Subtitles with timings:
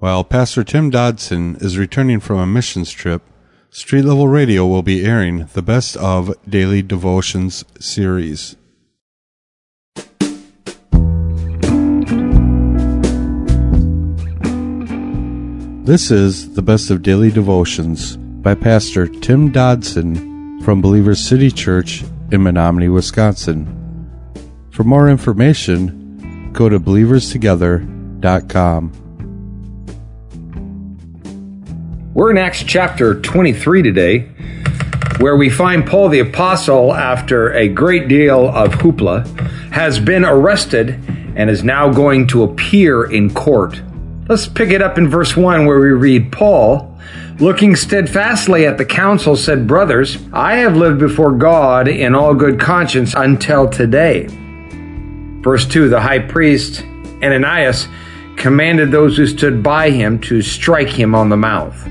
[0.00, 3.20] While Pastor Tim Dodson is returning from a missions trip,
[3.70, 8.54] Street Level Radio will be airing the Best of Daily Devotions series.
[15.84, 22.04] This is the Best of Daily Devotions by Pastor Tim Dodson from Believers City Church
[22.30, 23.66] in Menominee, Wisconsin.
[24.70, 29.07] For more information, go to believerstogether.com.
[32.18, 34.28] We're in Acts chapter 23 today,
[35.20, 39.24] where we find Paul the Apostle, after a great deal of hoopla,
[39.70, 41.00] has been arrested
[41.36, 43.80] and is now going to appear in court.
[44.28, 46.98] Let's pick it up in verse 1 where we read Paul,
[47.38, 52.58] looking steadfastly at the council, said, Brothers, I have lived before God in all good
[52.58, 54.26] conscience until today.
[55.40, 56.82] Verse 2 The high priest,
[57.22, 57.86] Ananias,
[58.36, 61.88] commanded those who stood by him to strike him on the mouth.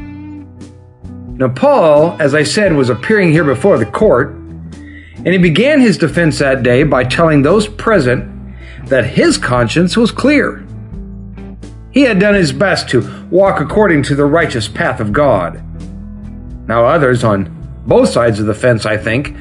[1.38, 6.00] Now, Paul, as I said, was appearing here before the court, and he began his
[6.00, 8.56] defense that day by telling those present
[8.88, 10.66] that his conscience was clear.
[11.92, 15.64] He had done his best to walk according to the righteous path of God.
[16.68, 17.54] Now, others on
[17.86, 19.36] both sides of the fence, I think,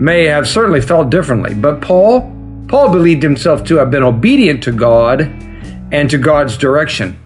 [0.00, 2.22] may have certainly felt differently, but Paul,
[2.66, 5.20] Paul believed himself to have been obedient to God
[5.92, 7.21] and to God's direction.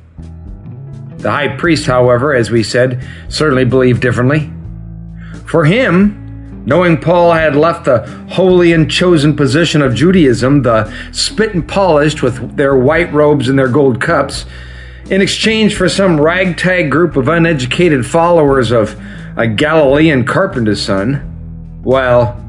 [1.27, 4.49] The high priest, however, as we said, certainly believed differently.
[5.45, 11.53] For him, knowing Paul had left the holy and chosen position of Judaism, the spit
[11.53, 14.47] and polished with their white robes and their gold cups,
[15.11, 18.97] in exchange for some ragtag group of uneducated followers of
[19.37, 22.41] a Galilean carpenter's son, well,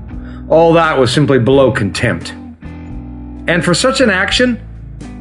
[0.49, 2.29] all that was simply below contempt.
[3.49, 4.61] And for such an action,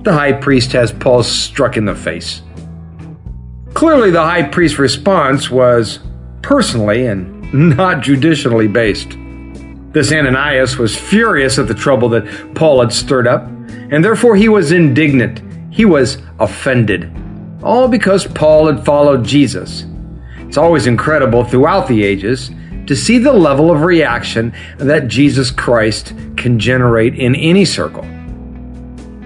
[0.03, 2.43] the high priest has Paul struck in the face.
[3.77, 5.99] Clearly, the high priest's response was
[6.41, 9.11] personally and not judicially based.
[9.93, 14.49] This Ananias was furious at the trouble that Paul had stirred up, and therefore he
[14.49, 15.43] was indignant.
[15.71, 17.13] He was offended.
[17.63, 19.85] All because Paul had followed Jesus.
[20.39, 22.51] It's always incredible throughout the ages
[22.87, 28.07] to see the level of reaction that Jesus Christ can generate in any circle.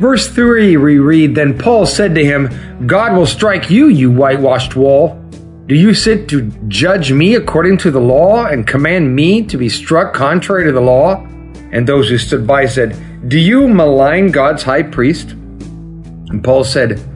[0.01, 4.75] Verse 3, we read Then Paul said to him, God will strike you, you whitewashed
[4.75, 5.23] wall.
[5.67, 9.69] Do you sit to judge me according to the law and command me to be
[9.69, 11.17] struck contrary to the law?
[11.71, 15.33] And those who stood by said, Do you malign God's high priest?
[15.33, 17.07] And Paul said,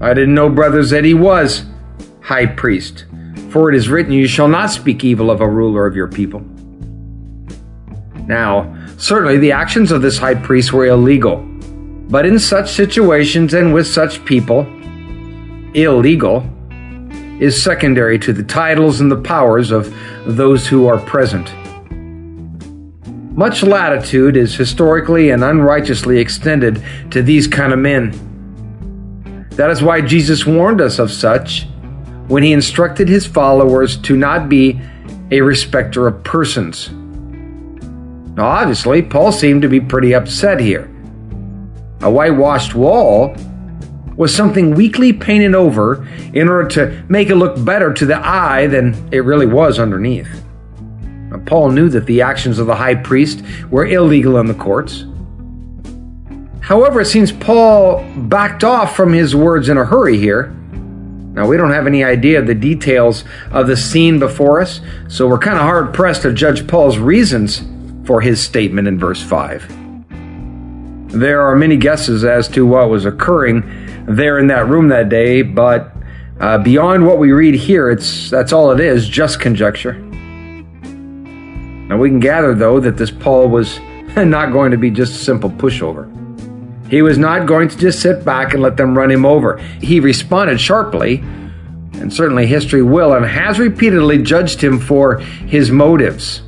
[0.00, 1.64] I didn't know, brothers, that he was
[2.20, 3.06] high priest.
[3.48, 6.42] For it is written, You shall not speak evil of a ruler of your people.
[8.28, 11.49] Now, certainly the actions of this high priest were illegal.
[12.10, 14.66] But in such situations and with such people,
[15.74, 16.44] illegal
[17.40, 19.94] is secondary to the titles and the powers of
[20.26, 21.54] those who are present.
[23.36, 26.82] Much latitude is historically and unrighteously extended
[27.12, 28.10] to these kind of men.
[29.52, 31.68] That is why Jesus warned us of such
[32.26, 34.80] when he instructed his followers to not be
[35.30, 36.90] a respecter of persons.
[38.36, 40.90] Now, obviously, Paul seemed to be pretty upset here.
[42.02, 43.36] A whitewashed wall
[44.16, 48.66] was something weakly painted over in order to make it look better to the eye
[48.66, 50.28] than it really was underneath.
[51.30, 55.04] Now, Paul knew that the actions of the high priest were illegal in the courts.
[56.60, 60.54] However, it seems Paul backed off from his words in a hurry here.
[61.32, 65.28] Now, we don't have any idea of the details of the scene before us, so
[65.28, 67.62] we're kind of hard pressed to judge Paul's reasons
[68.04, 69.79] for his statement in verse 5.
[71.10, 75.42] There are many guesses as to what was occurring there in that room that day,
[75.42, 75.92] but
[76.38, 79.94] uh, beyond what we read here, it's that's all it is, just conjecture.
[81.88, 83.80] Now we can gather though that this Paul was
[84.16, 86.08] not going to be just a simple pushover.
[86.88, 89.58] He was not going to just sit back and let them run him over.
[89.80, 91.18] He responded sharply,
[91.94, 96.42] and certainly history will and has repeatedly judged him for his motives.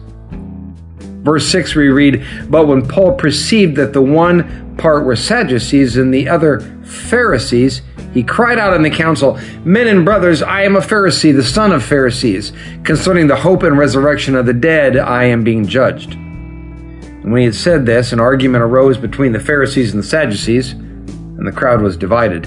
[1.23, 6.13] Verse 6 we read, But when Paul perceived that the one part were Sadducees and
[6.13, 7.83] the other Pharisees,
[8.13, 11.73] he cried out in the council, Men and brothers, I am a Pharisee, the son
[11.73, 12.53] of Pharisees.
[12.85, 16.15] Concerning the hope and resurrection of the dead, I am being judged.
[16.15, 20.73] And when he had said this, an argument arose between the Pharisees and the Sadducees,
[20.73, 22.47] and the crowd was divided.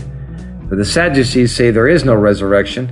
[0.68, 2.92] For the Sadducees say there is no resurrection,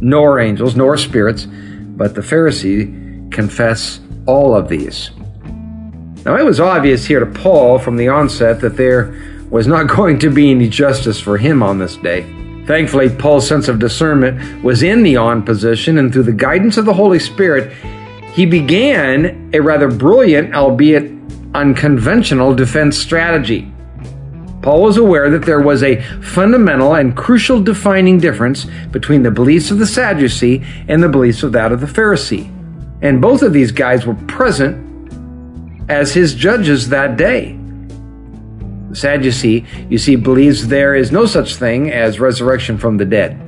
[0.00, 2.88] nor angels, nor spirits, but the Pharisees
[3.32, 5.10] confess all of these.
[6.24, 9.14] Now, it was obvious here to Paul from the onset that there
[9.50, 12.22] was not going to be any justice for him on this day.
[12.66, 16.86] Thankfully, Paul's sense of discernment was in the on position, and through the guidance of
[16.86, 17.72] the Holy Spirit,
[18.32, 21.12] he began a rather brilliant, albeit
[21.54, 23.70] unconventional, defense strategy.
[24.62, 29.70] Paul was aware that there was a fundamental and crucial defining difference between the beliefs
[29.70, 32.50] of the Sadducee and the beliefs of that of the Pharisee.
[33.02, 34.83] And both of these guys were present
[35.88, 37.58] as his judges that day.
[38.90, 43.40] The Sadducee, you see, believes there is no such thing as resurrection from the dead.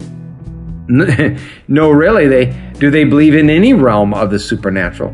[1.68, 5.12] no, really, they do they believe in any realm of the supernatural.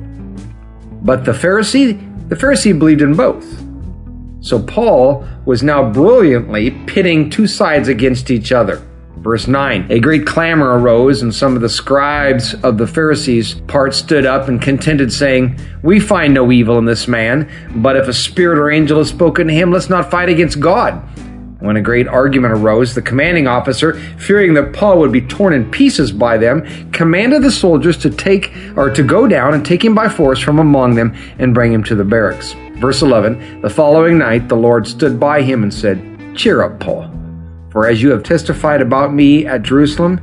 [1.02, 3.46] But the Pharisee, the Pharisee believed in both.
[4.40, 8.82] So Paul was now brilliantly pitting two sides against each other.
[9.22, 13.94] Verse 9 A great clamor arose, and some of the scribes of the Pharisees' part
[13.94, 18.12] stood up and contended, saying, We find no evil in this man, but if a
[18.12, 20.94] spirit or angel has spoken to him, let's not fight against God.
[21.60, 25.70] When a great argument arose, the commanding officer, fearing that Paul would be torn in
[25.70, 29.94] pieces by them, commanded the soldiers to take or to go down and take him
[29.94, 32.54] by force from among them and bring him to the barracks.
[32.78, 37.11] Verse 11 The following night the Lord stood by him and said, Cheer up, Paul.
[37.72, 40.20] For as you have testified about me at Jerusalem,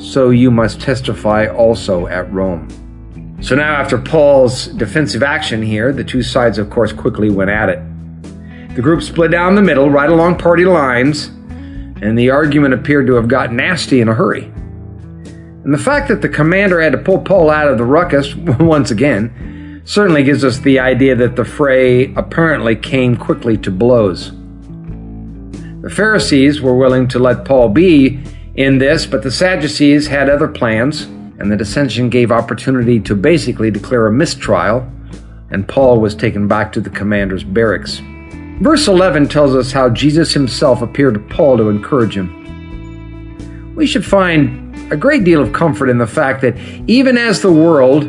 [0.00, 2.68] so you must testify also at Rome.
[3.42, 7.68] So now, after Paul's defensive action here, the two sides, of course, quickly went at
[7.68, 7.80] it.
[8.76, 13.14] The group split down the middle, right along party lines, and the argument appeared to
[13.14, 14.44] have got nasty in a hurry.
[14.44, 18.92] And the fact that the commander had to pull Paul out of the ruckus once
[18.92, 24.30] again certainly gives us the idea that the fray apparently came quickly to blows.
[25.82, 28.22] The Pharisees were willing to let Paul be
[28.54, 33.72] in this, but the Sadducees had other plans, and the dissension gave opportunity to basically
[33.72, 34.88] declare a mistrial,
[35.50, 38.00] and Paul was taken back to the commander's barracks.
[38.60, 43.74] Verse 11 tells us how Jesus himself appeared to Paul to encourage him.
[43.74, 46.56] We should find a great deal of comfort in the fact that
[46.86, 48.04] even as the world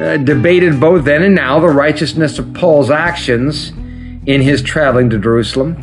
[0.00, 3.70] uh, debated both then and now the righteousness of Paul's actions
[4.26, 5.76] in his traveling to Jerusalem,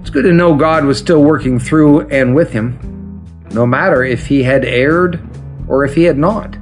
[0.00, 4.26] it's good to know God was still working through and with him, no matter if
[4.26, 5.20] he had erred
[5.68, 6.56] or if he had not.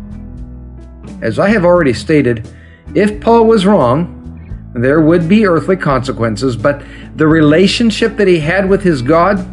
[1.23, 2.49] As I have already stated,
[2.95, 4.15] if Paul was wrong,
[4.75, 6.83] there would be earthly consequences, but
[7.17, 9.47] the relationship that he had with his God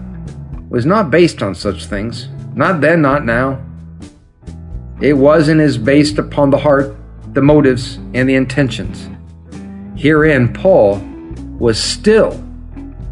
[0.70, 2.28] was not based on such things.
[2.54, 3.64] Not then, not now.
[5.02, 6.96] It was and is based upon the heart,
[7.34, 9.10] the motives, and the intentions.
[9.96, 10.98] Herein, Paul
[11.58, 12.45] was still